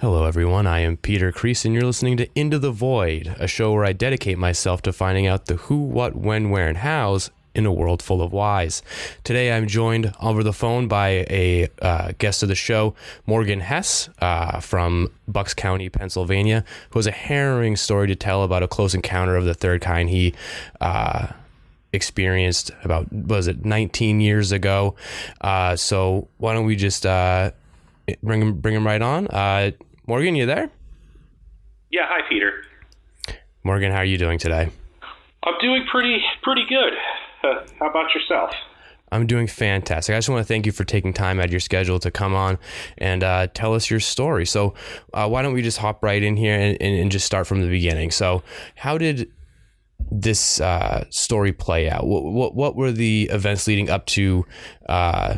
[0.00, 0.66] Hello, everyone.
[0.66, 3.92] I am Peter Krees, and you're listening to Into the Void, a show where I
[3.92, 8.02] dedicate myself to finding out the who, what, when, where, and hows in a world
[8.02, 8.82] full of whys.
[9.24, 12.94] Today, I'm joined over the phone by a uh, guest of the show,
[13.26, 18.62] Morgan Hess uh, from Bucks County, Pennsylvania, who has a harrowing story to tell about
[18.62, 20.34] a close encounter of the third kind he
[20.80, 21.28] uh,
[21.92, 24.94] experienced about, was it 19 years ago?
[25.40, 27.50] Uh, so, why don't we just uh,
[28.22, 29.26] bring him, bring him right on?
[29.28, 29.72] Uh,
[30.06, 30.70] Morgan, you there?
[31.90, 32.64] Yeah, hi Peter.
[33.64, 34.70] Morgan, how are you doing today?
[35.42, 36.92] I'm doing pretty pretty good.
[37.78, 38.50] How about yourself?
[39.12, 40.14] I'm doing fantastic.
[40.14, 42.34] I just want to thank you for taking time out of your schedule to come
[42.34, 42.58] on
[42.98, 44.46] and uh, tell us your story.
[44.46, 44.74] So,
[45.12, 47.60] uh, why don't we just hop right in here and, and, and, just start from
[47.60, 48.12] the beginning?
[48.12, 48.44] So,
[48.76, 49.28] how did
[50.12, 52.06] this uh, story play out?
[52.06, 54.46] What, what, what were the events leading up to
[54.88, 55.36] uh,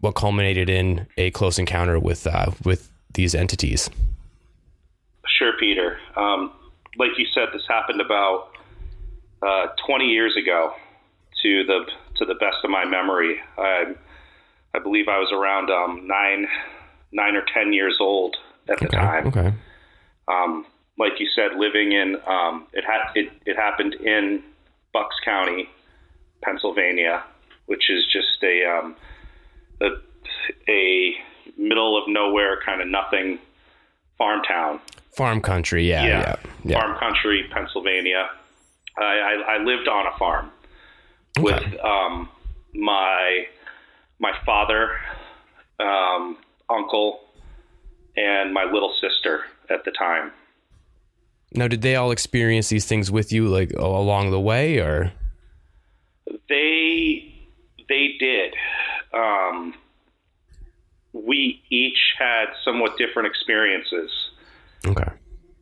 [0.00, 3.90] what culminated in a close encounter with uh, with these entities?
[5.26, 5.98] Sure, Peter.
[6.16, 6.52] Um,
[6.96, 8.55] like you said, this happened about
[9.42, 10.72] uh, 20 years ago.
[11.42, 11.84] To the
[12.16, 13.94] to the best of my memory, I,
[14.74, 16.48] I believe I was around um, nine
[17.12, 18.36] nine or 10 years old
[18.68, 18.96] at the Okay.
[18.96, 19.26] time.
[19.28, 19.52] Okay.
[20.26, 20.66] Um,
[20.98, 24.42] like you said, living in um, it had it, it happened in
[24.94, 25.68] Bucks County,
[26.42, 27.22] Pennsylvania,
[27.66, 28.96] which is just a um,
[29.82, 29.88] a,
[30.68, 31.14] a
[31.58, 33.38] middle of nowhere kind of nothing
[34.16, 34.80] farm town.
[35.12, 35.86] Farm country.
[35.88, 36.04] Yeah.
[36.06, 36.36] Yeah.
[36.64, 36.80] Yeah.
[36.80, 38.30] farm country, Pennsylvania.
[38.98, 40.50] I, I, I lived on a farm
[41.38, 42.28] with um,
[42.74, 43.46] my
[44.18, 44.92] my father,
[45.78, 46.38] um,
[46.70, 47.20] uncle,
[48.16, 50.32] and my little sister at the time.
[51.52, 55.12] Now, did they all experience these things with you, like along the way, or?
[56.48, 57.34] They
[57.88, 58.54] they did.
[59.12, 59.74] Um,
[61.12, 64.10] we each had somewhat different experiences,
[64.86, 65.10] Okay.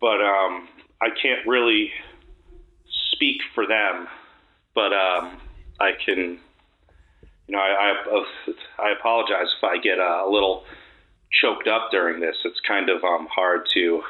[0.00, 0.69] but um,
[1.00, 1.91] I can't really
[3.14, 4.08] speak for them.
[4.75, 5.38] But um,
[5.80, 6.38] I can,
[7.47, 8.25] you know, I, I
[8.78, 10.64] I apologize if I get a, a little
[11.30, 12.36] choked up during this.
[12.44, 14.03] It's kind of um, hard to,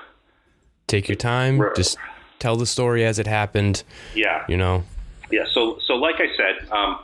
[0.87, 1.61] Take your time.
[1.61, 1.75] Right.
[1.75, 1.97] Just
[2.39, 3.83] tell the story as it happened.
[4.15, 4.85] yeah, You know.
[5.31, 7.01] Yeah, so so like I said, um,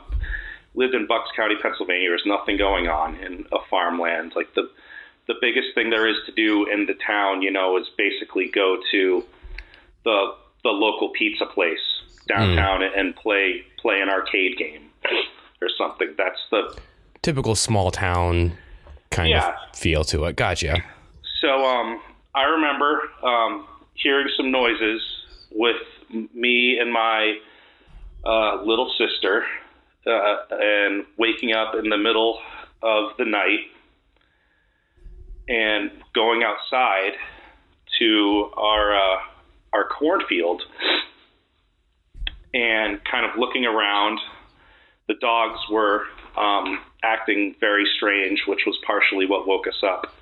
[0.75, 2.09] lived in Bucks County, Pennsylvania.
[2.09, 4.33] There's nothing going on in a farmland.
[4.35, 4.69] Like the
[5.27, 8.77] the biggest thing there is to do in the town, you know, is basically go
[8.91, 9.25] to
[10.05, 11.79] the the local pizza place
[12.27, 14.89] downtown and play play an arcade game
[15.61, 16.13] or something.
[16.17, 16.77] That's the
[17.21, 18.53] typical small town
[19.09, 19.49] kind Yeah.
[19.71, 20.35] of feel to it.
[20.35, 20.83] Gotcha.
[21.41, 22.01] So um,
[22.35, 25.01] I remember um, hearing some noises
[25.51, 25.81] with
[26.33, 27.37] me and my
[28.25, 29.43] uh, little sister
[30.05, 32.39] uh, and waking up in the middle
[32.83, 33.59] of the night
[35.47, 37.13] and going outside
[37.99, 39.17] to our uh,
[39.73, 40.61] our cornfield
[42.53, 44.19] and kind of looking around.
[45.07, 46.03] The dogs were
[46.37, 50.13] um, acting very strange, which was partially what woke us up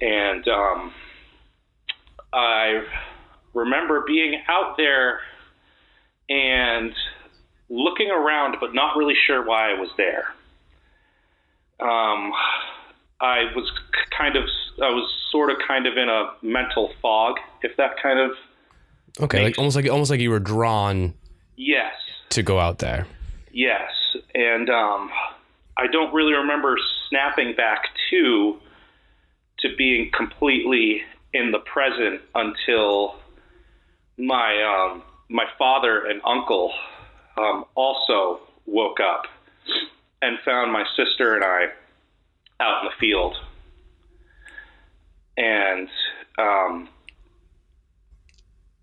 [0.00, 0.92] and um,
[2.32, 2.82] I
[3.54, 5.20] remember being out there
[6.28, 6.92] and
[7.68, 10.28] looking around, but not really sure why I was there.
[11.80, 12.32] Um,
[13.20, 13.70] I was
[14.16, 14.44] kind of,
[14.82, 18.32] I was sort of kind of in a mental fog, if that kind of
[19.20, 21.14] Okay, like almost like almost like you were drawn
[21.56, 21.94] yes,
[22.30, 23.06] to go out there.
[23.52, 23.90] Yes,
[24.34, 25.10] and um,
[25.76, 26.76] I don't really remember
[27.08, 28.58] snapping back to
[29.60, 31.02] to being completely
[31.32, 33.16] in the present until
[34.16, 36.72] my um, my father and uncle
[37.36, 39.26] um, also woke up
[40.22, 41.66] and found my sister and I
[42.60, 43.36] out in the field,
[45.36, 45.88] and
[46.38, 46.88] um,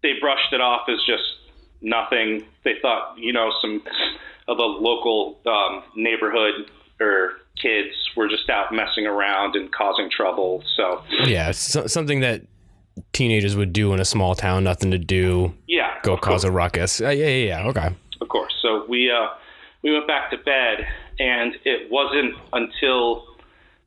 [0.05, 1.23] they brushed it off as just
[1.81, 2.45] nothing.
[2.63, 3.81] They thought, you know, some
[4.47, 6.69] of the local um, neighborhood
[6.99, 10.63] or kids were just out messing around and causing trouble.
[10.77, 12.43] So, Yeah, so, something that
[13.13, 14.63] teenagers would do in a small town.
[14.63, 15.55] Nothing to do.
[15.67, 17.01] yeah, Go cause course, a ruckus.
[17.01, 17.67] Uh, yeah, yeah, yeah.
[17.69, 17.89] Okay.
[18.21, 18.53] of course.
[18.61, 19.29] So we uh,
[19.81, 20.85] we went back to bed,
[21.19, 23.25] and it wasn't until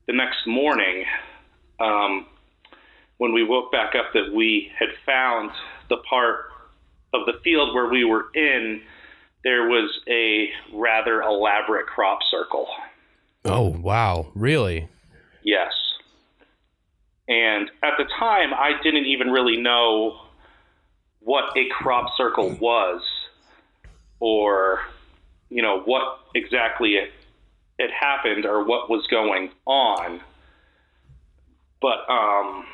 [0.06, 1.04] the next morning
[1.78, 2.26] um,
[3.18, 5.50] when we woke back up that we had found
[5.88, 6.46] the part
[7.14, 8.82] of the field where we were in.
[9.44, 12.66] There was a rather elaborate crop circle.
[13.44, 14.88] Oh wow, really?
[15.42, 15.72] Yes.
[17.28, 20.20] And at the time, I didn't even really know
[21.20, 23.02] what a crop circle was
[24.18, 24.80] or,
[25.50, 27.12] you know, what exactly it,
[27.78, 30.20] it happened or what was going on.
[31.82, 32.66] But, um,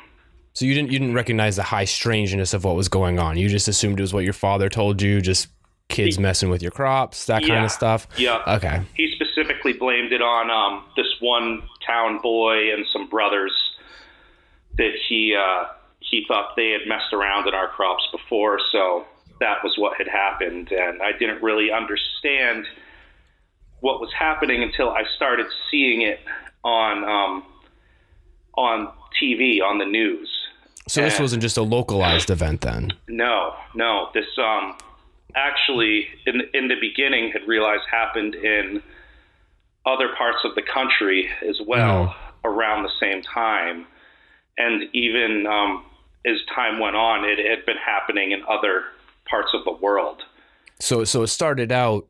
[0.55, 3.37] So you didn't you didn't recognize the high strangeness of what was going on.
[3.37, 5.49] You just assumed it was what your father told you, just
[5.89, 8.07] kids messing with your crops, that kind of stuff.
[8.17, 8.41] yeah.
[8.47, 8.81] Okay.
[8.95, 13.53] he specifically blamed it on um, this one town boy and some brothers
[14.77, 15.65] that he uh,
[15.99, 19.05] he thought they had messed around in our crops before, so
[19.39, 22.65] that was what had happened, and I didn't really understand
[23.81, 26.19] what was happening until I started seeing it
[26.63, 27.43] on um,
[28.55, 30.29] on TV on the news.
[30.87, 32.93] So this wasn't just a localized event then.
[33.07, 34.09] No, no.
[34.13, 34.77] This um
[35.35, 38.81] actually in in the beginning had realized happened in
[39.85, 43.85] other parts of the country as well around the same time,
[44.57, 45.83] and even um,
[46.25, 48.83] as time went on, it had been happening in other
[49.25, 50.21] parts of the world.
[50.79, 52.07] So so it started out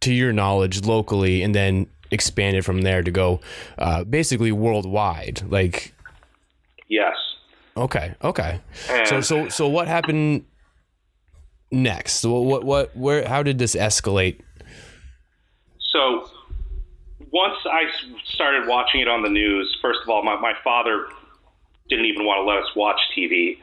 [0.00, 3.40] to your knowledge locally and then expanded from there to go
[3.78, 5.42] uh, basically worldwide.
[5.48, 5.94] Like
[6.88, 7.14] Yes.
[7.80, 8.60] Okay, okay.
[9.06, 10.44] So And- so so what happened
[11.70, 12.14] next?
[12.14, 14.40] So what what where how did this escalate?
[15.92, 16.28] So
[17.32, 17.82] once I
[18.34, 21.06] started watching it on the news, first of all, my, my father
[21.88, 23.58] didn't even want to let us watch TV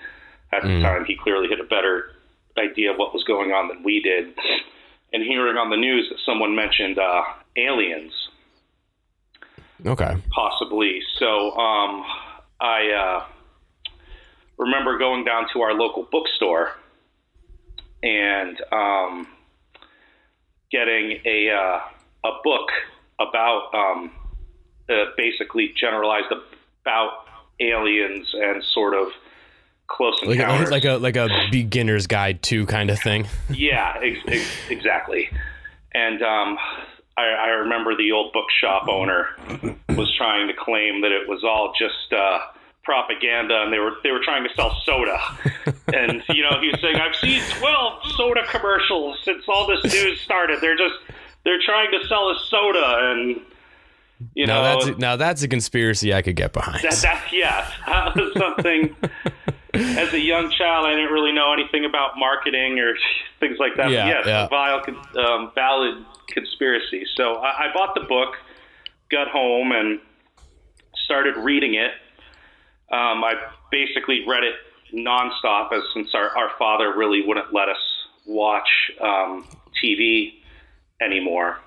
[0.54, 1.06] at the time.
[1.06, 2.12] He clearly had a better
[2.58, 4.34] idea of what was going on than we did.
[5.14, 7.22] And hearing on the news that someone mentioned uh,
[7.56, 8.12] aliens,
[9.86, 10.16] Okay.
[10.32, 11.02] possibly.
[11.18, 12.04] So um,
[12.60, 13.26] I uh,
[14.58, 16.72] remember going down to our local bookstore
[18.04, 19.28] and um,
[20.72, 21.80] getting a uh,
[22.28, 22.70] a book
[23.20, 24.12] about um,
[24.90, 26.32] uh, basically generalized
[26.82, 27.12] about
[27.60, 29.08] aliens and sort of
[29.88, 30.70] close Like encounters.
[30.70, 33.28] a, like a like a beginner's guide to kind of thing.
[33.50, 35.30] Yeah, ex- ex- exactly.
[35.94, 36.58] And um,
[37.18, 39.28] I, I remember the old bookshop owner
[39.90, 42.40] was trying to claim that it was all just uh,
[42.88, 45.20] propaganda, and they were they were trying to sell soda.
[45.94, 50.22] and you know, he was saying, "I've seen twelve soda commercials since all this news
[50.22, 50.62] started.
[50.62, 50.96] They're just
[51.44, 53.42] they're trying to sell us soda." And
[54.34, 56.82] you Now know, that's a, now that's a conspiracy I could get behind.
[56.82, 58.96] that, that yes, that was something.
[59.74, 62.96] As a young child, I didn't really know anything about marketing or
[63.42, 63.92] things like that.
[63.92, 64.46] Yeah, yes, yeah.
[64.46, 64.82] a vile,
[65.18, 67.06] um, valid conspiracy.
[67.16, 68.36] So I, I bought the book,
[69.12, 70.00] got home, and
[71.06, 71.92] started reading it.
[72.90, 73.34] Um, I
[73.72, 74.56] basically read it
[74.94, 77.78] nonstop, as since our, our father really wouldn't let us
[78.26, 78.70] watch
[79.02, 79.46] um,
[79.84, 80.34] TV
[81.02, 81.60] anymore.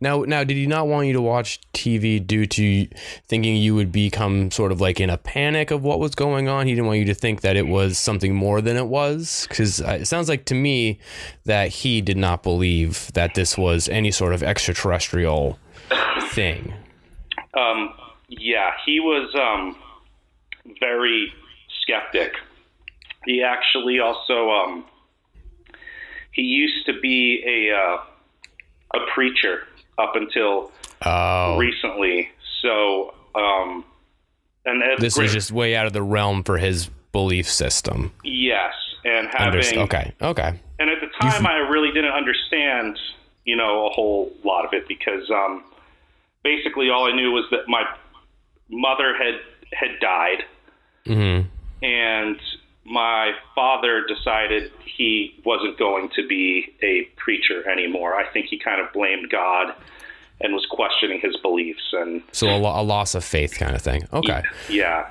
[0.00, 2.88] Now, now, did he not want you to watch TV due to
[3.26, 6.66] thinking you would become sort of like in a panic of what was going on?
[6.66, 9.80] He didn't want you to think that it was something more than it was, because
[9.80, 10.98] it sounds like to me
[11.44, 15.58] that he did not believe that this was any sort of extraterrestrial
[16.30, 16.74] thing.
[17.54, 17.94] Um,
[18.28, 19.74] yeah, he was um,
[20.80, 21.32] very
[21.82, 22.34] skeptic.
[23.24, 24.84] He actually also um,
[26.32, 27.98] he used to be a uh,
[28.94, 29.66] a preacher
[29.98, 30.70] up until
[31.04, 32.28] Oh, recently.
[32.62, 33.84] So, um,
[34.64, 35.24] and this great.
[35.26, 38.12] was just way out of the realm for his belief system.
[38.24, 38.72] yes,
[39.04, 40.58] and having Underst- okay, okay.
[40.80, 42.98] and at the time I really didn't understand,
[43.44, 45.62] you know, a whole lot of it because um,
[46.42, 47.84] basically all I knew was that my
[48.70, 49.34] mother had
[49.72, 50.42] had died,
[51.06, 51.40] hmm
[51.82, 52.36] and
[52.84, 58.14] my father decided he wasn't going to be a preacher anymore.
[58.14, 59.74] I think he kind of blamed God
[60.40, 64.04] and was questioning his beliefs and So a, a loss of faith kind of thing.
[64.12, 64.42] Okay.
[64.70, 65.10] yeah.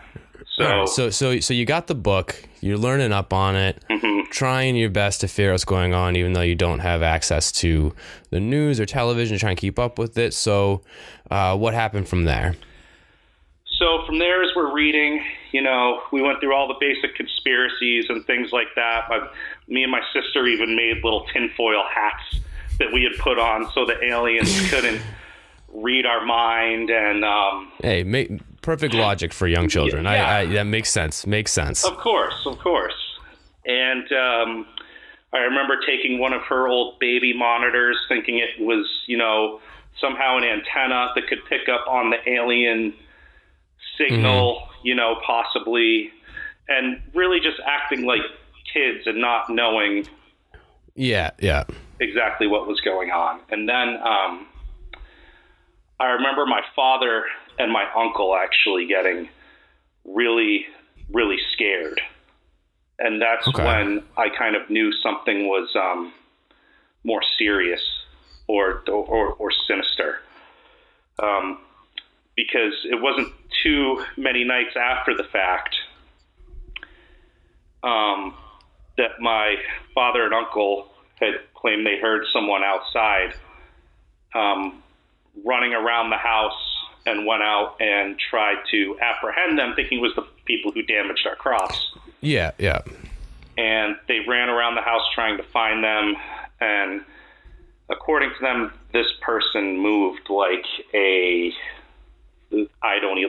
[0.57, 2.43] So, right, so so so you got the book.
[2.61, 4.31] You're learning up on it, Mm-hmm.
[4.31, 7.51] trying your best to figure out what's going on, even though you don't have access
[7.53, 7.93] to
[8.31, 9.37] the news or television.
[9.37, 10.33] Trying to keep up with it.
[10.33, 10.81] So,
[11.29, 12.55] uh, what happened from there?
[13.79, 18.05] so from there, as we're reading, you know, we went through all the basic conspiracies
[18.09, 19.05] and things like that.
[19.09, 19.27] My,
[19.67, 22.39] me and my sister even made little tinfoil hats
[22.79, 25.01] that we had put on so the aliens couldn't
[25.73, 26.89] read our mind.
[26.89, 30.05] And um, Hey, make, perfect logic for young children.
[30.05, 30.11] Yeah.
[30.11, 31.25] I, I that makes sense.
[31.25, 31.85] Makes sense.
[31.85, 32.93] Of course, of course.
[33.65, 34.67] And um,
[35.33, 39.59] I remember taking one of her old baby monitors, thinking it was, you know,
[39.99, 42.93] somehow an antenna that could pick up on the alien
[43.97, 46.09] signal, you know, possibly,
[46.69, 48.21] and really just acting like
[48.73, 50.07] kids and not knowing
[50.95, 51.65] Yeah, yeah.
[51.99, 53.41] exactly what was going on.
[53.49, 54.47] And then um,
[55.99, 57.25] I remember my father
[57.59, 59.27] and my uncle actually getting
[60.05, 60.65] really,
[61.11, 61.99] really scared.
[62.97, 63.65] And that's Okay.
[63.65, 66.13] when I kind of knew something was um,
[67.03, 67.83] more serious
[68.47, 70.21] or, or, or sinister.
[71.19, 71.59] Um,
[72.37, 75.75] because it wasn't too many nights after the fact
[77.83, 78.33] um,
[78.97, 79.55] that my
[79.93, 83.33] father and uncle had claimed they heard someone outside
[84.35, 84.81] um,
[85.43, 86.53] running around the house
[87.05, 91.25] and went out and tried to apprehend them, thinking it was the people who damaged
[91.25, 91.91] our crops.
[92.21, 92.81] Yeah, yeah.
[93.57, 96.15] And they ran around the house trying to find them.
[96.59, 97.01] And
[97.89, 101.51] according to them, this person moved like a,
[102.81, 103.19] I don't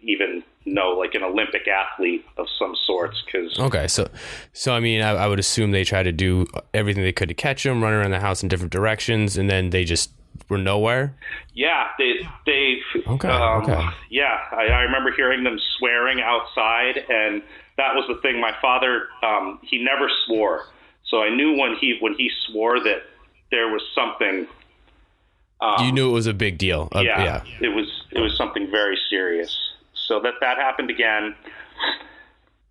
[0.00, 3.22] even know, like an Olympic athlete of some sorts.
[3.24, 4.08] Because Okay, so
[4.52, 7.34] so I mean, I, I would assume they tried to do everything they could to
[7.34, 10.10] catch him, run around the house in different directions, and then they just
[10.48, 11.14] were nowhere.
[11.54, 12.14] Yeah, they
[12.46, 12.76] they
[13.06, 13.86] Okay, um, okay.
[14.10, 14.38] yeah.
[14.52, 17.42] I, I remember hearing them swearing outside, and
[17.76, 18.40] that was the thing.
[18.40, 20.66] My father, um, he never swore,
[21.08, 23.02] so I knew when he when he swore that
[23.50, 24.46] there was something.
[25.60, 26.88] Um, you knew it was a big deal.
[26.94, 27.42] Uh, yeah, yeah.
[27.60, 29.56] it was it was something very serious.
[30.06, 31.34] So that that happened again,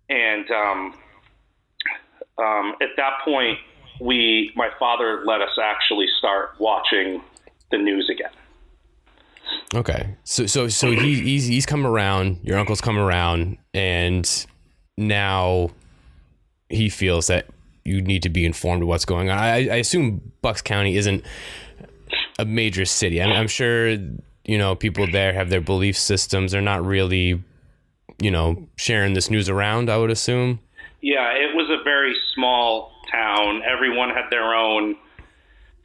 [0.08, 0.94] and um,
[2.38, 3.58] um, at that point,
[4.00, 7.22] we my father let us actually start watching
[7.70, 8.30] the news again.
[9.74, 10.16] Okay.
[10.24, 12.38] So so so he, he's he's come around.
[12.42, 14.46] Your uncle's come around, and
[14.96, 15.70] now
[16.68, 17.46] he feels that
[17.84, 19.38] you need to be informed of what's going on.
[19.38, 21.24] I, I assume Bucks County isn't
[22.38, 23.22] a major city.
[23.22, 26.52] I mean, I'm sure you know people there have their belief systems.
[26.52, 27.42] They're not really,
[28.20, 29.90] you know, sharing this news around.
[29.90, 30.60] I would assume.
[31.00, 33.62] Yeah, it was a very small town.
[33.62, 34.96] Everyone had their own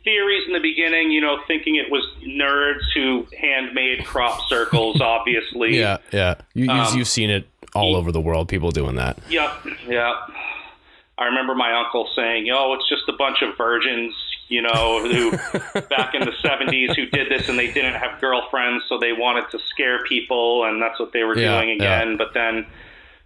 [0.04, 5.78] theories in the beginning, you know, thinking it was nerds who handmade crop circles, obviously.
[5.78, 6.36] Yeah, yeah.
[6.54, 8.48] You, Um, you've seen it all over the world.
[8.48, 9.20] People doing that.
[9.30, 9.52] Yep,
[9.88, 10.14] yep.
[11.18, 14.14] I remember my uncle saying, "Oh, it's just a bunch of virgins,
[14.50, 15.32] you know, who
[15.90, 19.50] back in the '70s who did this and they didn't have girlfriends, so they wanted
[19.52, 21.76] to scare people, and that's what they were Yeah, doing yeah.
[22.02, 22.66] again." But then,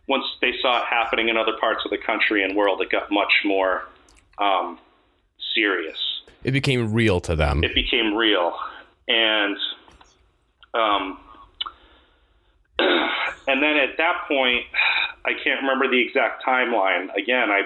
[0.07, 3.09] once they saw it happening in other parts of the country and world, it got
[3.09, 3.87] much more
[4.37, 4.77] um,
[5.55, 5.97] serious.
[6.43, 7.63] It became real to them.
[7.63, 8.53] It became real,
[9.07, 9.57] and
[10.73, 11.19] um,
[12.79, 14.65] and then at that point,
[15.25, 17.13] I can't remember the exact timeline.
[17.15, 17.61] Again, I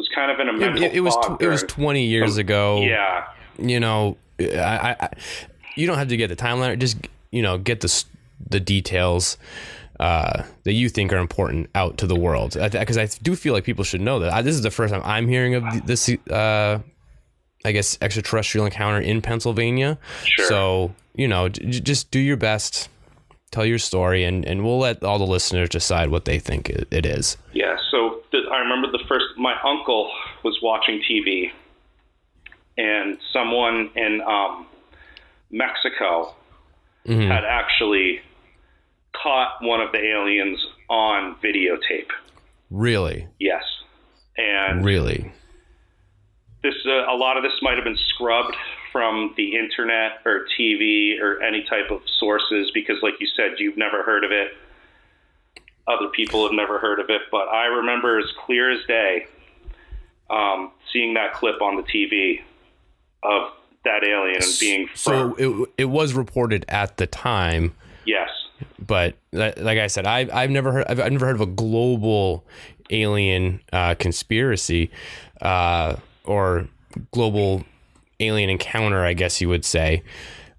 [0.00, 2.36] was kind of in a It, mental it- it was tw- it was 20 years
[2.38, 2.82] ago.
[2.82, 3.24] yeah,
[3.58, 4.44] you know, I,
[4.90, 5.08] I, I
[5.76, 6.78] you don't have to get the timeline.
[6.78, 6.96] Just
[7.30, 8.04] you know, get the
[8.48, 9.36] the details
[10.00, 12.56] uh, that you think are important out to the world.
[12.58, 14.32] Because I, do feel like people should know that.
[14.32, 16.08] I, this is the first time I'm hearing of this.
[16.30, 16.78] Uh,
[17.62, 19.98] I guess extraterrestrial encounter in Pennsylvania.
[20.24, 20.46] Sure.
[20.46, 22.88] So you know, j- just do your best,
[23.50, 26.88] tell your story, and and we'll let all the listeners decide what they think it,
[26.90, 27.36] it is.
[27.52, 27.76] yeah.
[27.90, 29.26] So I remember the first.
[29.40, 30.12] My uncle
[30.44, 31.50] was watching TV,
[32.76, 34.66] and someone in um,
[35.50, 36.34] Mexico
[37.06, 37.26] Mhm.
[37.26, 38.20] had actually
[39.14, 40.58] caught one of the aliens
[40.90, 42.10] on videotape.
[42.70, 43.64] Really, Yes,
[44.36, 45.32] and really.
[46.62, 48.54] this uh, a lot of this might have been scrubbed
[48.92, 53.78] from the internet or TV or any type of sources because, like you said, you've
[53.78, 54.54] never heard of it.
[55.90, 59.26] Other people have never heard of it, but I remember as clear as day
[60.28, 62.40] um, seeing that clip on the TV
[63.22, 63.50] of
[63.84, 67.74] that alien and being So from, it it was reported at the time.
[68.06, 68.28] yes,
[68.78, 71.46] but li- like I said, I've I've never heard I've, I've never heard of a
[71.46, 72.44] global
[72.90, 74.90] alien uh, conspiracy
[75.42, 76.68] uh, or
[77.12, 77.64] global
[78.20, 80.02] alien encounter, I guess you would say.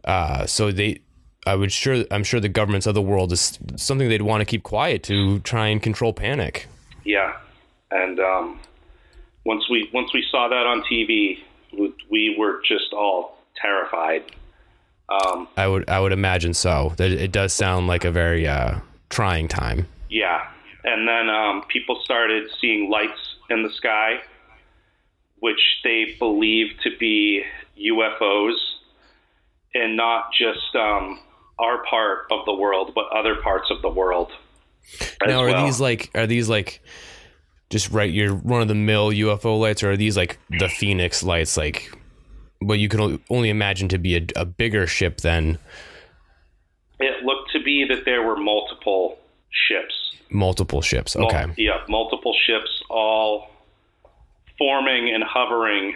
[0.04, 1.00] Uh, so they,
[1.46, 4.46] I would sure I'm sure the governments of the world is something they'd want to
[4.46, 6.68] keep quiet to try and control panic.
[7.04, 7.38] yeah,
[7.90, 8.60] and um,
[9.46, 11.40] once we once we saw that on TV,
[11.78, 14.24] we, we were just all terrified.
[15.10, 16.94] Um, I would I would imagine so.
[16.98, 18.80] That it does sound like a very uh,
[19.10, 19.88] trying time.
[20.10, 20.48] Yeah.
[20.84, 23.20] And then um, people started seeing lights
[23.50, 24.22] in the sky,
[25.40, 27.44] which they believed to be
[27.78, 28.56] UFOs,
[29.76, 31.20] and not just um,
[31.62, 34.32] our part of the world, but other parts of the world.
[35.26, 35.66] Now, are well.
[35.66, 36.82] these like are these like
[37.70, 41.24] just right your run of the mill UFO lights, or are these like the Phoenix
[41.24, 41.92] lights, like
[42.60, 45.58] what you can only imagine to be a, a bigger ship than
[47.00, 49.18] It looked to be that there were multiple
[49.68, 49.94] ships.
[50.30, 51.16] multiple ships?
[51.16, 53.50] Mul- Okay, yeah, multiple ships all
[54.58, 55.94] forming and hovering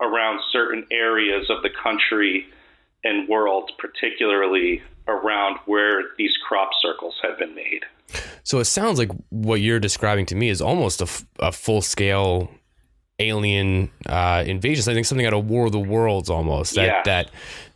[0.00, 2.46] around certain areas of the country
[3.04, 7.84] and world, particularly around where these crop circles have been made.
[8.42, 11.80] So it sounds like what you're describing to me is almost a, f- a full
[11.82, 12.50] scale
[13.18, 14.90] alien uh, invasion.
[14.90, 16.74] I think something out of War of the Worlds almost.
[16.74, 17.02] That Yeah.
[17.04, 17.30] that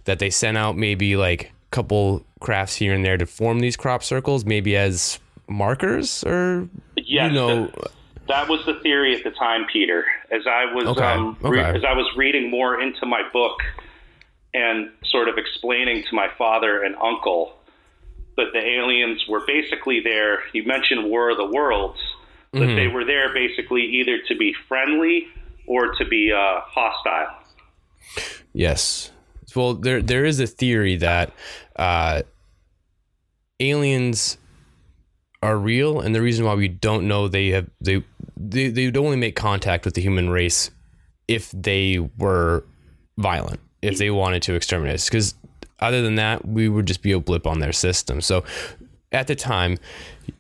[0.04, 3.76] that they sent out maybe like a couple crafts here and there to form these
[3.76, 7.90] crop circles, maybe as markers or Yes, you know that,
[8.28, 10.04] that was the theory at the time, Peter.
[10.30, 11.78] As I was Okay, um, re- okay.
[11.78, 13.58] as I was reading more into my book
[14.54, 17.54] and sort of explaining to my father and uncle
[18.36, 20.40] that the aliens were basically there.
[20.52, 21.98] You mentioned War of the Worlds,
[22.52, 22.76] that Mm-hmm.
[22.76, 25.26] they were there basically either to be friendly
[25.66, 27.36] or to be uh, hostile.
[28.52, 29.10] Yes.
[29.56, 31.32] Well, there there is a theory that
[31.76, 32.22] uh,
[33.60, 34.38] aliens
[35.42, 38.02] are real, and the reason why we don't know they have they
[38.36, 40.70] they they would only make contact with the human race
[41.28, 42.64] if they were
[43.18, 45.08] violent, if they wanted to exterminate us.
[45.08, 45.34] Because
[45.80, 48.20] other than that, we would just be a blip on their system.
[48.20, 48.44] So.
[49.12, 49.78] At the time,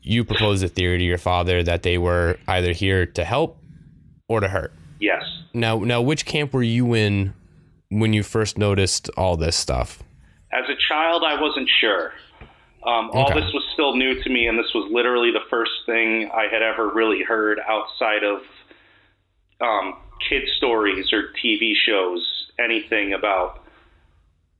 [0.02, 3.56] you proposed a theory to your father that they were either here to help
[4.28, 4.72] or to hurt.
[4.98, 5.22] Yes.
[5.52, 7.34] Now, now, which camp were you in
[7.90, 10.02] when you first noticed all this stuff?
[10.52, 12.14] As a child, I wasn't sure.
[12.84, 13.40] Um, all Okay.
[13.42, 16.62] this was still new to me, and this was literally the first thing I had
[16.62, 18.40] ever really heard outside of
[19.60, 19.94] um,
[20.28, 23.62] kid stories or TV shows, anything about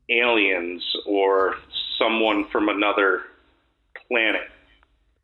[0.09, 1.57] aliens or
[1.99, 3.23] someone from another
[4.09, 4.49] planet,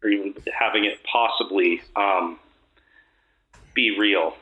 [0.02, 2.38] or even having it possibly um,
[3.74, 4.34] be real.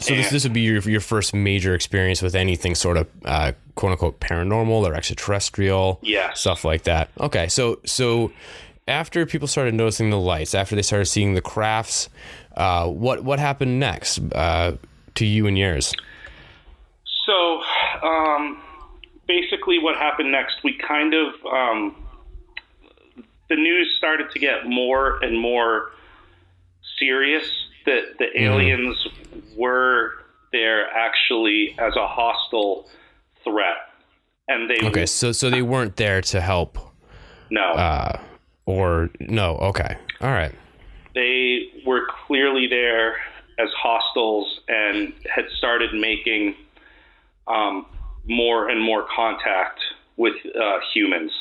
[0.00, 3.52] So this this would be your your first major experience with anything sort of uh,
[3.74, 6.00] quote unquote paranormal or extraterrestrial,
[6.34, 7.10] stuff like that.
[7.20, 8.32] Okay, so so
[8.88, 12.08] after people started noticing the lights, after they started seeing the crafts,
[12.56, 14.72] uh, what what happened next uh,
[15.16, 15.94] to you and yours?
[17.26, 17.62] So,
[18.02, 18.62] um,
[19.28, 20.56] basically, what happened next?
[20.64, 21.96] We kind of um,
[23.48, 25.90] the news started to get more and more
[26.98, 27.50] serious
[27.86, 28.96] that the aliens
[29.56, 30.12] were
[30.52, 32.88] there actually as a hostile
[33.44, 33.76] threat,
[34.48, 36.78] and they Okay, so so they weren't there to help,
[37.50, 38.20] no, uh,
[38.66, 39.56] or no?
[39.56, 40.54] Okay, all right.
[41.14, 43.16] they were clearly there
[43.58, 46.54] as hostiles and had started making
[47.50, 47.86] um,
[48.26, 49.80] more and more contact
[50.16, 51.32] with uh, humans.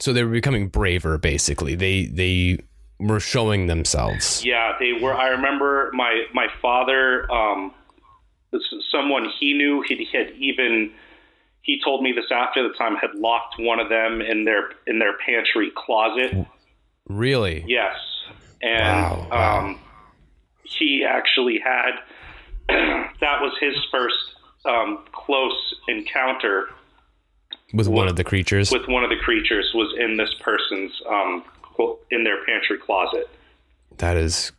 [0.00, 1.74] So they were becoming braver, basically.
[1.74, 2.58] They they
[2.98, 4.44] were showing themselves.
[4.44, 5.14] Yeah, they were.
[5.14, 7.72] I remember my my father, um,
[8.90, 9.82] someone he knew.
[9.86, 10.92] He had even
[11.62, 14.98] he told me this after the time had locked one of them in their in
[14.98, 16.46] their pantry closet.
[17.08, 17.64] Really?
[17.66, 17.96] Yes,
[18.62, 19.58] and Wow, wow.
[19.60, 19.80] Um,
[20.62, 21.92] he actually had
[23.20, 24.16] that was his first
[24.66, 26.68] um, close encounter
[27.72, 28.70] With one of the creatures.
[28.70, 31.44] with one of the creatures was in this person's um,
[32.10, 33.28] in their pantry closet.
[33.98, 34.52] That is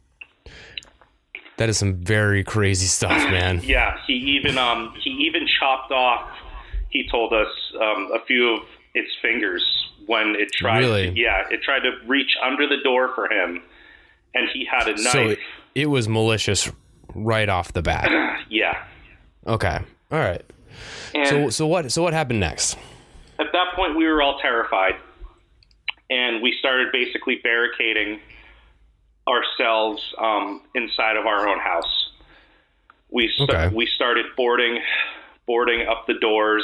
[1.58, 3.62] that is some very crazy stuff, man.
[3.64, 6.30] Yeah, he even um, he even chopped off.
[6.90, 7.48] He told us
[7.82, 8.62] um, a few of
[8.94, 9.64] its fingers
[10.06, 10.80] when it tried.
[10.80, 11.12] Really?
[11.12, 13.62] To, yeah, it tried to reach under the door for him,
[14.34, 15.12] and he had a knife.
[15.12, 15.40] So it,
[15.76, 16.72] it was malicious
[17.14, 18.10] right off the bat.
[18.50, 18.84] yeah,
[19.48, 19.80] Okay.
[20.12, 20.44] All right.
[21.14, 22.78] and So so what so what happened next?
[23.40, 24.96] at that point we were all terrified,
[26.10, 28.20] and we started basically barricading
[29.28, 32.10] ourselves um, inside of our own house.
[33.10, 33.76] We sta- Okay.
[33.76, 34.80] we started boarding
[35.46, 36.64] boarding up the doors.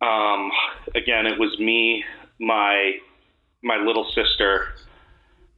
[0.00, 0.50] Um,
[0.94, 2.04] again, it was me,
[2.40, 2.94] my
[3.62, 4.74] my little sister,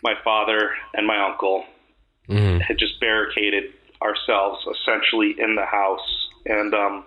[0.02, 1.64] my father, and my uncle
[2.28, 2.60] Mhm.
[2.60, 3.72] had just barricaded
[4.04, 7.04] ourselves essentially in the house, and um,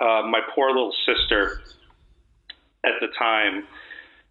[0.00, 1.62] uh, my poor little sister
[2.84, 3.64] at the time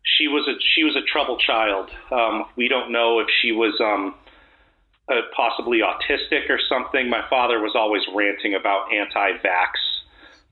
[0.04, 1.90] she was a she was a troubled child.
[2.12, 4.16] Um, we don't know if she was um,
[5.10, 7.10] uh, possibly autistic or something.
[7.10, 9.70] My father was always ranting about anti-vax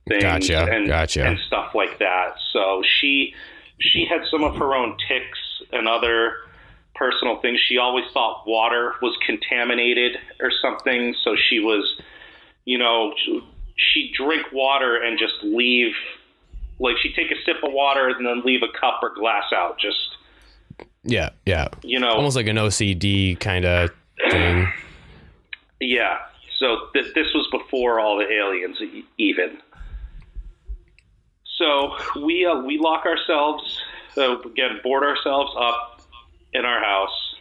[0.08, 1.26] things Gotcha, and gotcha.
[1.26, 2.36] and stuff like that.
[2.54, 3.34] So she
[3.80, 5.40] she had some of her own tics
[5.72, 6.38] and other
[7.00, 7.60] personal things.
[7.68, 11.16] She always thought water was contaminated or something.
[11.24, 12.00] So she was,
[12.66, 13.14] you know,
[13.78, 15.94] she'd drink water and just leave,
[16.80, 19.80] like she'd take a sip of water and then leave a cup or glass out.
[19.80, 20.18] Just,
[21.04, 21.70] Yeah, yeah.
[21.82, 23.90] you know, Almost like an OCD kind of
[24.30, 24.68] thing.
[25.80, 26.18] yeah.
[26.60, 29.58] So th- this was before all the aliens e- even.
[31.58, 33.80] So we uh, we lock ourselves
[34.16, 35.99] so again board ourselves up
[36.54, 37.36] in our house,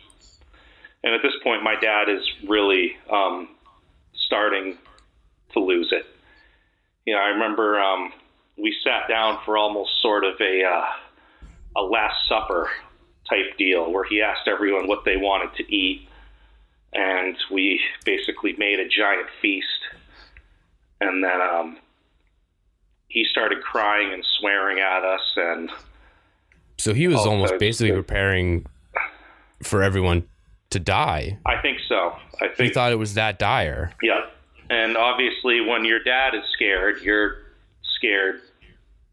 [1.03, 3.49] and at this point my dad is really um,
[4.27, 4.77] starting
[5.53, 6.07] to lose it.
[7.07, 8.13] You know, I remember um,
[8.57, 10.87] we sat down for almost sort of a uh,
[11.77, 12.71] a Last Supper
[13.29, 16.09] type deal, where he asked everyone what they wanted to eat,
[16.93, 19.67] and we basically made a giant feast,
[21.01, 21.79] and then um,
[23.09, 25.71] he started crying and swearing at us, and
[26.79, 28.67] So he was almost basically preparing
[29.63, 30.29] for everyone
[30.71, 31.39] to die.
[31.47, 32.17] I think so.
[32.41, 33.93] I think He thought it was that dire.
[34.03, 34.33] Yep.
[34.71, 37.39] And obviously, when your dad is scared, you're
[37.97, 38.41] scared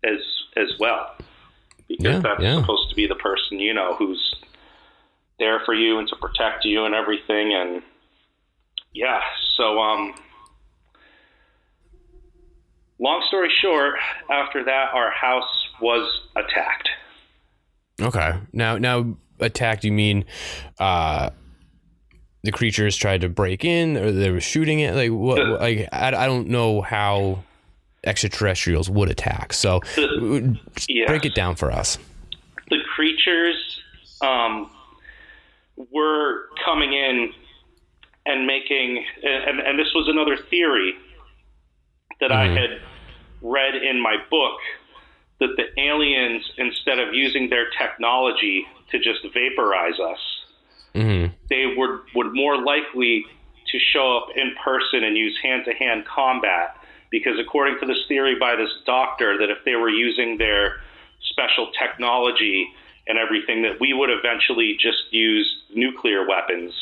[0.03, 0.19] as
[0.57, 1.15] as well,
[1.87, 2.59] because Yeah, that's yeah.
[2.61, 4.35] supposed to be the person you know who's
[5.39, 7.53] there for you and to protect you and everything.
[7.53, 7.81] And
[8.93, 9.21] yeah,
[9.57, 10.13] so um,
[12.99, 13.95] long story short,
[14.29, 16.89] after that, our house was attacked.
[18.01, 18.33] Okay.
[18.53, 19.83] Now, now attacked.
[19.83, 20.25] You mean
[20.79, 21.29] uh,
[22.43, 24.95] the creatures tried to break in, or they were shooting it?
[24.95, 25.45] Like what?
[25.59, 27.43] Like I, I don't know how
[28.03, 29.51] extraterrestrials would attack.
[29.53, 31.07] So The- Yes.
[31.07, 31.97] break it down for us.
[32.69, 33.79] the creatures
[34.21, 34.69] um,
[35.91, 37.31] were coming in
[38.25, 40.93] and making, and, and this was another theory
[42.21, 42.57] that I Mhm.
[42.57, 42.81] had
[43.41, 44.57] read in my book
[45.39, 50.19] that the aliens, instead of using their technology to just vaporize us,
[50.93, 53.25] hmm they would, would more likely
[53.71, 56.75] to show up in person and use hand to hand combat.
[57.11, 60.77] Because according to this theory by this doctor, that if they were using their
[61.29, 62.67] special technology
[63.07, 66.73] and everything, that we would eventually just use nuclear weapons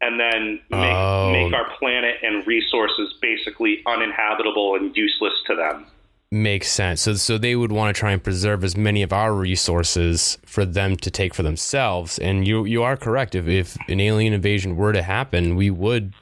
[0.00, 1.30] and then make, Oh.
[1.32, 5.86] make our planet and resources basically uninhabitable and useless to them.
[6.34, 7.02] Makes sense.
[7.02, 10.64] So, so they would want to try and preserve as many of our resources for
[10.64, 12.18] them to take for themselves.
[12.18, 13.36] And you, you are correct.
[13.36, 16.12] If, if an alien invasion were to happen, we would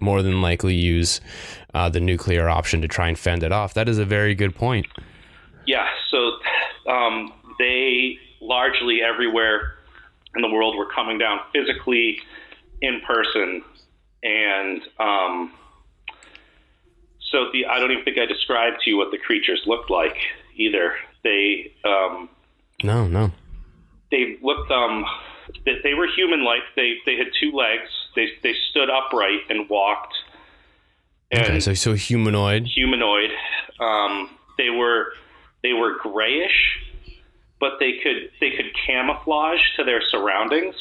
[0.00, 1.20] more than likely use
[1.74, 3.74] uh, the nuclear option to try and fend it off.
[3.74, 4.86] That is a very good point.
[5.66, 6.38] Yeah, so
[6.90, 9.74] um, they largely everywhere
[10.34, 12.20] in the world were coming down physically
[12.80, 13.62] in person,
[14.22, 15.52] and um,
[17.30, 20.16] so the I don't even think I described to you what the creatures looked like
[20.56, 20.94] either.
[21.24, 22.28] They um,
[22.82, 23.30] No, no.
[24.10, 25.04] they looked um,
[25.64, 26.62] they, they were human like.
[26.76, 27.88] They they had two legs.
[28.16, 30.14] They they stood upright and walked.
[31.30, 32.66] And Okay, so so humanoid.
[32.66, 33.30] humanoid.
[33.80, 35.12] Um, they were
[35.62, 36.78] they were grayish,
[37.60, 40.74] but they could they could camouflage to their surroundings,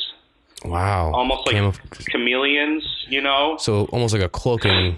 [0.63, 1.11] Wow.
[1.13, 1.75] almost like
[2.09, 2.83] chameleons.
[3.09, 3.57] You know?
[3.59, 4.97] so almost like a cloaking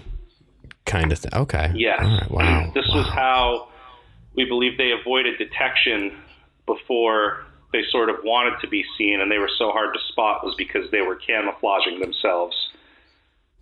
[0.90, 1.32] kind of thing.
[1.34, 1.72] Okay.
[1.74, 2.00] Yes.
[2.02, 2.72] All right, Wow.
[2.74, 2.96] This wow.
[2.96, 3.68] was how
[4.34, 6.12] we believe they avoided detection
[6.66, 10.44] before they sort of wanted to be seen, and they were so hard to spot
[10.44, 12.56] was because they were camouflaging themselves.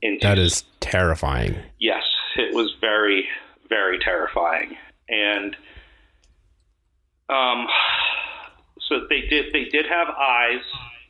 [0.01, 1.57] Into that is terrifying.
[1.79, 2.05] Yes,
[2.37, 3.29] it was very,
[3.69, 4.77] very terrifying,
[5.09, 5.57] and
[7.29, 7.67] um,
[8.89, 10.63] so they did they did have eyes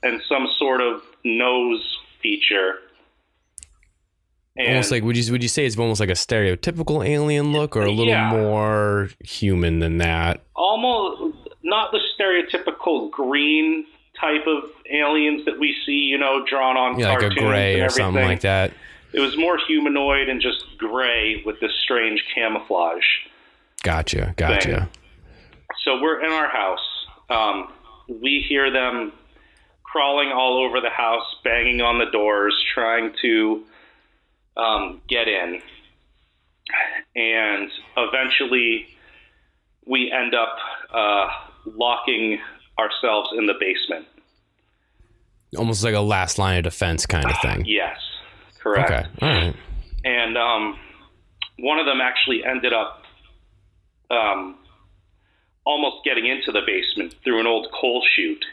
[0.02, 2.78] and some sort of nose feature.
[4.58, 7.76] And almost like would you would you say it's almost like a stereotypical alien look
[7.76, 8.30] or a little Yeah.
[8.30, 10.40] more human than that?
[10.54, 13.86] almost not the stereotypical green
[14.20, 17.74] type of aliens that we see, you know, drawn on Yeah, like a cartoons gray
[17.74, 18.28] and or something everything.
[18.28, 18.72] like that.
[19.12, 23.04] It was more humanoid and just gray with this strange camouflage.
[23.82, 24.34] Gotcha.
[24.36, 24.88] Gotcha.
[25.84, 27.06] So we're in our house.
[27.30, 27.72] Um,
[28.08, 29.12] we hear them
[29.84, 33.62] crawling all over the house, banging on the doors, trying to
[34.58, 35.60] um, get in.
[37.16, 38.86] And eventually,
[39.86, 40.56] we end up
[40.92, 41.28] uh,
[41.64, 42.38] locking
[42.78, 44.06] ourselves in the basement.
[45.56, 47.64] Almost like a last line of defense kind of thing.
[47.66, 47.96] Yes,
[48.60, 48.90] correct.
[48.90, 49.08] Okay.
[49.22, 49.56] All right.
[50.04, 50.78] and um,
[51.58, 53.02] one of them actually ended up
[54.10, 54.56] um,
[55.64, 58.44] almost getting into the basement through an old coal chute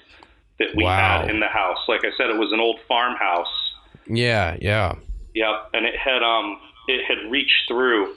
[0.59, 1.21] that we Wow.
[1.21, 1.77] had in the house.
[1.89, 3.73] Like I said, it was an old farmhouse.
[4.07, 4.55] Yeah.
[4.61, 4.95] Yeah.
[5.35, 8.15] Yep, and it had um, it had reached through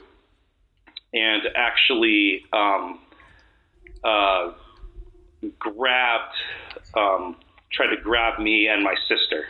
[1.13, 2.99] and actually um,
[4.03, 4.51] uh,
[5.57, 6.35] grabbed,
[6.95, 7.35] um,
[7.71, 9.47] tried to grab me and my sister.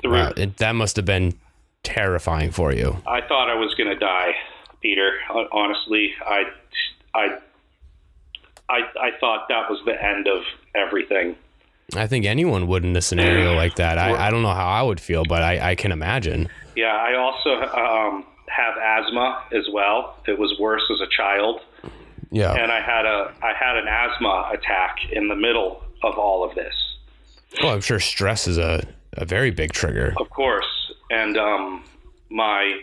[0.00, 0.32] Through, Wow.
[0.36, 1.38] It, that must have been
[1.82, 2.96] terrifying for you.
[3.06, 4.32] I thought I was going to die,
[4.80, 5.12] Peter.
[5.52, 6.44] Honestly, I,
[7.14, 7.38] I,
[8.68, 10.42] I, I thought that was the end of
[10.74, 11.34] everything.
[11.96, 13.98] I think anyone would in a scenario like that.
[13.98, 16.48] I, I don't know how I would feel, but I, I can imagine.
[16.76, 20.16] Yeah, I also um, have asthma as well.
[20.26, 21.60] It was worse as a child,
[22.30, 22.52] Yeah.
[22.52, 26.54] and I had a I had an asthma attack in the middle of all of
[26.54, 26.74] this.
[27.62, 30.12] Well, I'm sure stress is a, a very big trigger.
[30.20, 31.84] Of course, and um,
[32.28, 32.82] my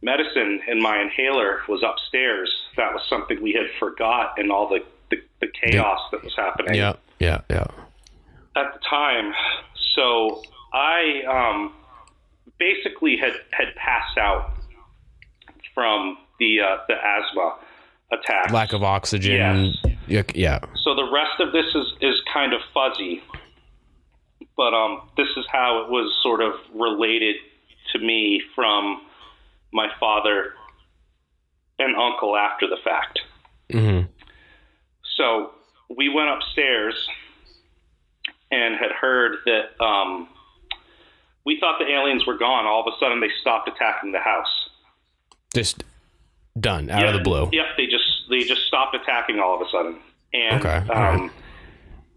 [0.00, 4.78] medicine in my inhaler was upstairs that was something we had forgot in all the,
[5.10, 7.66] the, the chaos that was happening Yeah, yeah, yeah.
[8.58, 9.32] At the time.
[9.94, 10.42] So
[10.72, 11.72] I um,
[12.58, 14.52] basically had, had passed out
[15.74, 17.58] from the uh, the asthma
[18.12, 18.52] attack.
[18.52, 19.74] Lack of oxygen.
[20.06, 20.58] Yeah, yeah.
[20.84, 23.22] So the rest of this is, is kind of fuzzy,
[24.56, 27.36] but um, this is how it was sort of related
[27.92, 29.02] to me from
[29.72, 30.54] my father
[31.78, 33.20] and uncle after the fact.
[33.70, 34.00] hmm
[35.16, 35.52] So
[35.94, 37.08] we went upstairs
[38.50, 40.28] and had heard that um,
[41.44, 42.66] we thought the aliens were gone.
[42.66, 44.68] All of a sudden, they stopped attacking the house.
[45.54, 45.84] Just
[46.58, 47.48] done out of the blue.
[47.52, 49.98] Yep, they just they just stopped attacking all of a sudden,
[50.32, 51.30] and Okay, um, right.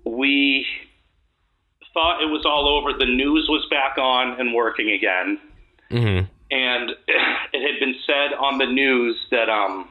[0.06, 0.65] we
[1.94, 2.98] thought it was all over.
[2.98, 5.39] The news was back on and working again,
[5.89, 6.20] hmm
[6.54, 6.89] and
[7.54, 9.88] it had been said on the news that um,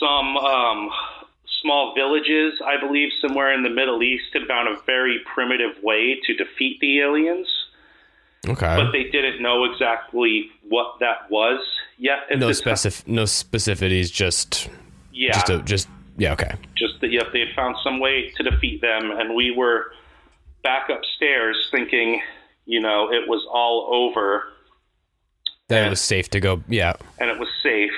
[0.00, 0.90] some um,
[1.62, 6.20] small villages, I believe, somewhere in the Middle East, had found a very primitive way
[6.26, 7.46] to defeat the aliens,
[8.48, 8.76] Okay.
[8.76, 11.60] but they didn't know exactly what that was
[11.98, 12.18] yet.
[12.36, 14.12] no specific, no specificities.
[14.12, 14.68] Just,
[15.12, 16.32] Yeah, just, a, just, yeah.
[16.32, 16.52] Okay.
[16.76, 19.92] just that yep, they had found some way to defeat them, and we were
[20.64, 22.20] back upstairs thinking,
[22.66, 24.48] you know, it was all over
[25.68, 26.62] That it was safe to go.
[26.68, 26.94] Yeah.
[27.18, 27.92] and it was safe,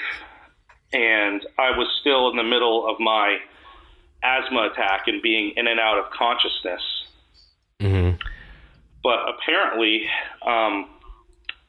[0.93, 3.39] and I was still in the middle of my
[4.25, 6.83] asthma attack and being in and out of consciousness.
[7.81, 8.11] hmm
[9.03, 10.03] But apparently,
[10.47, 10.89] um,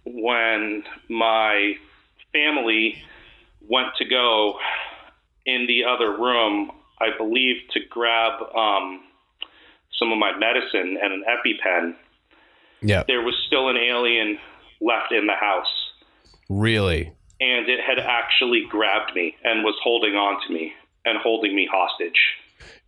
[0.05, 1.73] when my
[2.31, 3.01] family
[3.67, 4.57] went to go
[5.45, 9.01] in the other room, I believe to grab um,
[9.99, 11.95] some of my medicine and an EpiPen,
[12.81, 13.03] Yeah.
[13.07, 14.37] there was still an alien
[14.81, 15.91] left in the house.
[16.49, 17.11] Really.
[17.41, 20.73] And it had actually grabbed me and was holding on to me
[21.05, 22.19] and holding me hostage.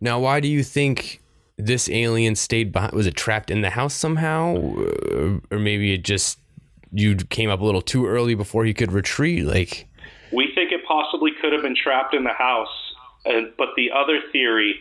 [0.00, 1.20] Now, why do you think
[1.56, 2.92] this alien stayed behind?
[2.92, 6.38] Was it trapped in the house somehow, or, or maybe it just
[6.92, 9.44] you came up a little too early before he could retreat?
[9.44, 9.86] Like,
[10.32, 14.20] We think it possibly could have been trapped in the house, and, but the other
[14.32, 14.76] theory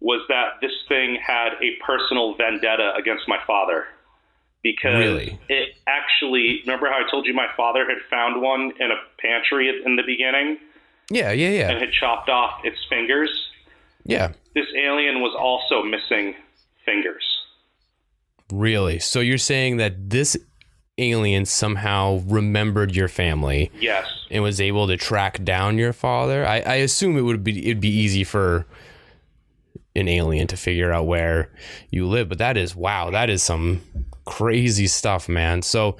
[0.00, 3.86] was that this thing had a personal vendetta against my father.
[4.62, 5.38] Because Really?
[5.48, 9.70] it actually, remember how I told you my father had found one in a pantry
[9.84, 10.58] in the beginning
[11.10, 11.70] yeah, yeah, yeah.
[11.70, 13.30] and had chopped off its fingers?
[14.04, 14.32] Yeah.
[14.54, 16.34] This alien was also missing
[16.84, 17.24] fingers.
[18.52, 18.98] Really.
[18.98, 20.36] So you're saying that this
[20.98, 24.06] alien somehow remembered your family Yes.
[24.30, 26.44] and was able to track down your father?
[26.46, 28.66] I, I assume it would be it'd be easy for
[29.96, 31.50] an alien to figure out where
[31.90, 33.80] you live, but that is wow, that is some
[34.24, 35.62] crazy stuff, man.
[35.62, 35.96] So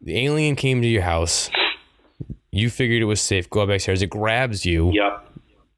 [0.00, 1.50] the alien came to your house.
[2.52, 3.50] You figured it was safe.
[3.50, 4.00] Go upstairs.
[4.02, 4.92] It grabs you.
[4.92, 5.25] Yep.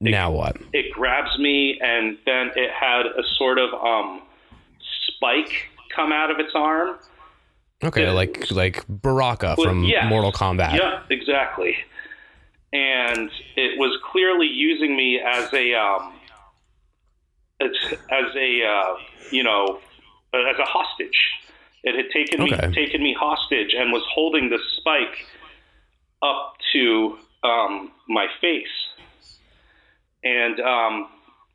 [0.01, 0.57] Now what?
[0.73, 4.23] it grabs me and then it had a sort of um
[5.09, 6.97] spike come out of its arm.
[7.83, 8.13] Okay, Yeah.
[8.13, 10.07] like like Baraka from yes.
[10.09, 10.77] Mortal Kombat.
[10.77, 11.77] Yeah, exactly.
[12.73, 16.13] And it was clearly using me as a um
[17.61, 17.71] as,
[18.11, 18.95] as a uh,
[19.33, 19.81] you know
[20.33, 21.19] as a hostage.
[21.83, 22.69] It had taken Okay.
[22.69, 25.27] me taken me hostage and was holding the spike
[26.23, 28.67] up to um, my face.
[30.25, 31.09] And um,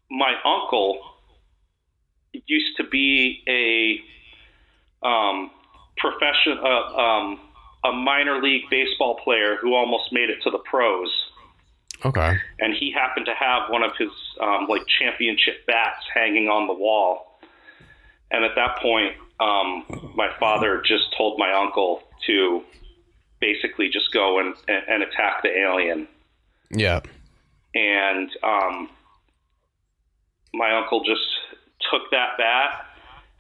[0.10, 1.00] my uncle
[2.46, 5.52] used to be a um,
[5.98, 7.40] profession, uh, um,
[7.84, 11.10] a minor league baseball player who almost made it to the pros.
[12.06, 12.38] Okay.
[12.60, 14.10] And he happened to have one of his
[14.42, 17.40] um, like championship bats hanging on the wall.
[18.32, 22.64] And at that point, um, my father just told my uncle to
[23.40, 26.08] basically just go and, and, and attack the alien
[26.72, 27.02] Yeah.
[27.76, 28.90] And um,
[30.54, 31.22] my uncle just
[31.92, 32.86] took that bat,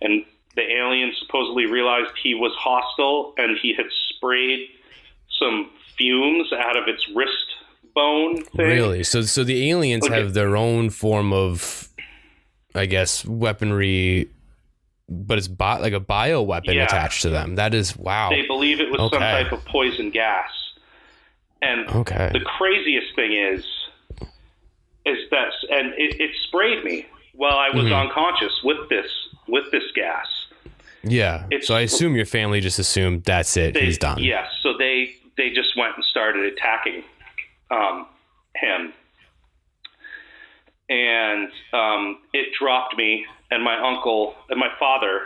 [0.01, 0.23] and
[0.55, 4.67] the alien supposedly realized he was hostile, and he had sprayed
[5.39, 7.31] some fumes out of its wrist
[7.95, 8.65] bone thing.
[8.65, 9.03] Really?
[9.03, 10.15] So so the aliens Okay.
[10.19, 11.89] have their own form of
[12.75, 14.29] I guess weaponry
[15.09, 16.85] but it's bi- like a bio weapon Yeah.
[16.85, 17.55] attached to them.
[17.55, 18.29] That is wow.
[18.29, 20.49] They believe it was some type of poison gas.
[21.61, 22.29] And Okay.
[22.33, 23.63] the craziest thing is,
[25.05, 28.01] is that, and it, it sprayed me while I was Mhm.
[28.01, 29.11] unconscious with this
[29.47, 30.27] with this gas.
[31.03, 31.45] Yeah.
[31.51, 33.73] It's- So I assume your family just assumed that's it.
[33.73, 34.19] They, He's done.
[34.23, 37.03] Yes, so they they just went and started attacking
[37.71, 38.05] um,
[38.55, 38.93] him,
[40.89, 45.23] and um, it dropped me and my uncle and my father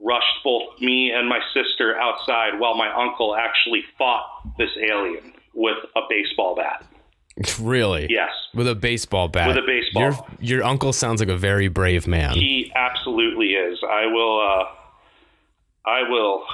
[0.00, 4.26] rushed both me and my sister outside while my uncle actually fought
[4.58, 6.84] this alien with a baseball bat.
[7.60, 8.06] Really?
[8.10, 9.48] Yes, With a baseball bat.
[9.48, 10.02] With a baseball.
[10.02, 12.34] Your, your uncle sounds like a very brave man.
[12.34, 13.78] he absolutely is.
[13.82, 14.40] I will.
[14.40, 14.64] Uh,
[15.86, 16.44] I will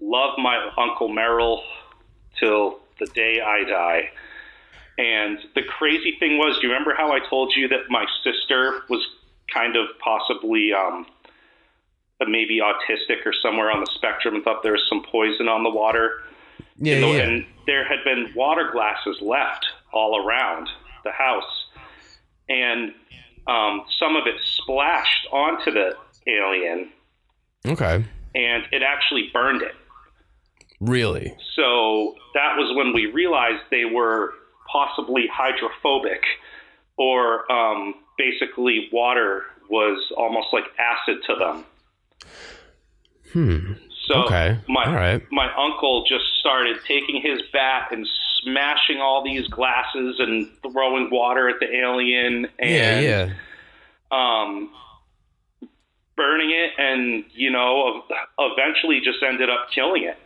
[0.00, 1.62] love my uncle Merrill
[2.38, 4.10] till the day I die.
[4.98, 8.82] And the crazy thing was, do you remember how I told you that my sister
[8.88, 9.06] was
[9.52, 11.06] kind of possibly um,
[12.20, 15.70] maybe autistic or somewhere on the spectrum and thought there was some poison on the
[15.70, 16.22] water?
[16.78, 17.22] yeah, You know, yeah.
[17.22, 20.68] And there had been water glasses left all around
[21.04, 21.66] the house,
[22.48, 22.92] and
[23.46, 26.90] um, some of it splashed onto the alien,
[27.66, 28.04] okay.
[28.34, 29.74] and it actually burned it.
[30.80, 31.34] Really?
[31.54, 34.34] So that was when we realized they were
[34.70, 36.22] possibly hydrophobic,
[36.98, 41.64] or um, basically water was almost like acid to them.
[43.32, 43.72] Hmm.
[44.06, 44.58] So Okay.
[44.68, 45.22] my All right.
[45.32, 48.06] my uncle just started taking his bat and
[48.46, 53.32] smashing all these glasses and throwing water at the alien and yeah.
[54.12, 54.70] um
[56.16, 58.04] burning it and you know
[58.38, 60.18] eventually just ended up killing it.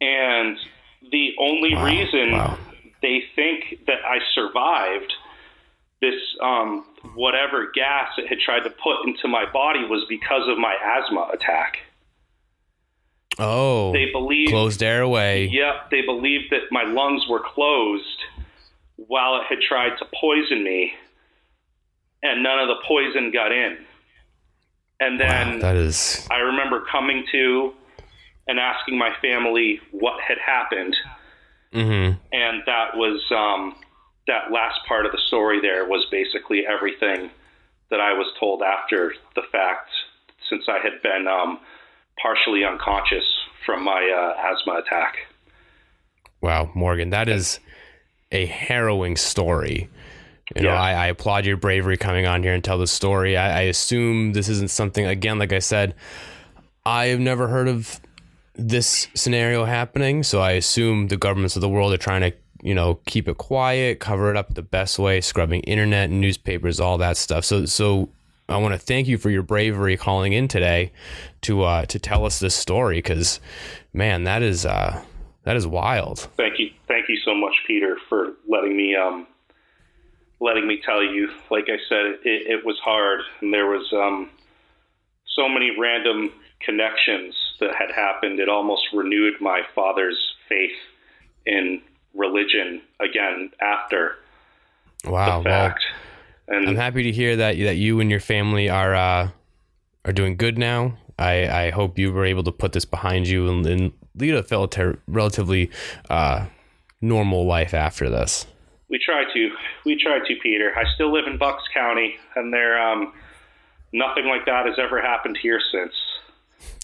[0.00, 0.56] And
[1.10, 2.58] the only Wow, reason wow.
[3.02, 5.12] they think that I survived
[6.00, 10.58] this um, whatever gas it had tried to put into my body was because of
[10.58, 11.78] my asthma attack.
[13.38, 13.92] Oh.
[13.92, 15.48] They believe closed airway.
[15.48, 18.04] Yep, they believed that my lungs were closed
[18.96, 20.94] while it had tried to poison me,
[22.22, 23.78] and none of the poison got in.
[24.98, 27.74] And then Wow, that is I remember coming to
[28.48, 30.96] and asking my family what had happened,
[31.74, 32.18] mhm.
[32.32, 33.76] and that was um,
[34.26, 35.60] that last part of the story.
[35.60, 37.30] There was basically everything
[37.90, 39.90] that I was told after the fact,
[40.48, 41.60] since I had been um,
[42.20, 43.24] partially unconscious
[43.64, 45.16] from my uh, asthma attack.
[46.40, 47.60] Wow, Morgan, that is
[48.32, 49.88] a harrowing story.
[50.54, 50.80] You know, Yeah.
[50.80, 53.36] I, I applaud your bravery coming on here and tell the story.
[53.36, 55.94] I, I assume this isn't something again, like I said,
[56.84, 58.00] I have never heard of
[58.54, 60.22] this scenario happening.
[60.22, 63.38] So I assume the governments of the world are trying to, you know, keep it
[63.38, 67.44] quiet, cover it up the best way, scrubbing internet and newspapers, all that stuff.
[67.44, 68.08] So so
[68.48, 70.92] I want to thank you for your bravery calling in today
[71.42, 73.40] to uh to tell us this story because
[73.92, 75.02] man, that is uh
[75.46, 76.28] that is wild.
[76.36, 79.26] Thank you, thank you so much, Peter, for letting me um,
[80.40, 81.30] letting me tell you.
[81.50, 84.28] Like I said, it, it was hard, and there was um,
[85.36, 88.40] so many random connections that had happened.
[88.40, 90.76] It almost renewed my father's faith
[91.46, 91.80] in
[92.12, 94.16] religion again after
[95.04, 95.38] Wow.
[95.38, 95.84] the fact.
[96.48, 99.30] And I'm happy to hear that that you and your family are uh,
[100.04, 100.96] are doing good now.
[101.18, 104.44] I, I hope you were able to put this behind you and, and lead a
[104.50, 105.70] relative, relatively
[106.10, 106.46] uh,
[107.00, 108.46] normal life after this.
[108.88, 109.50] We try to.
[109.84, 110.72] We try to, Peter.
[110.76, 113.12] I still live in Bucks County, and there, um,
[113.92, 115.92] nothing like that has ever happened here since.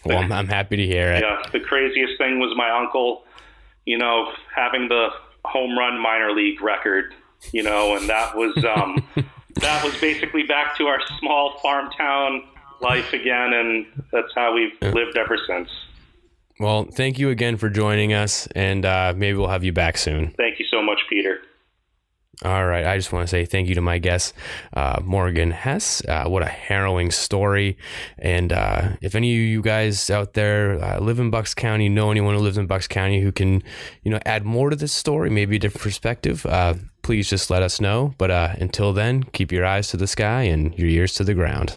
[0.05, 1.23] Well, I'm, I'm happy to hear it.
[1.23, 3.25] Yeah, the craziest thing was my uncle,
[3.87, 5.09] you know, having the
[5.45, 7.15] home run minor league record,
[7.53, 9.07] you know, and that was um,
[9.57, 12.45] that was basically back to our small farm town
[12.81, 15.69] life again, and that's how we've lived ever since.
[16.59, 20.31] Well, thank you again for joining us, and uh, maybe we'll have you back soon.
[20.37, 21.39] Thank you so much, Peter.
[22.45, 22.85] All right.
[22.85, 24.35] I just want to say thank you to my guest,
[24.73, 26.03] uh, Morgan Hess.
[26.09, 27.77] Uh, what a harrowing story.
[28.19, 32.11] And uh, if any of you guys out there uh, live in Bucks County, know
[32.11, 33.63] anyone who lives in Bucks County who can,
[34.03, 37.63] you know, add more to this story, maybe a different perspective, uh, please just let
[37.63, 38.15] us know.
[38.19, 41.35] But uh, until then, keep your eyes to the sky and your ears to the
[41.35, 41.77] ground.